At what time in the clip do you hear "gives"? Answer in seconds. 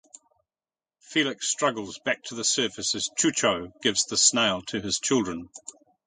3.83-4.03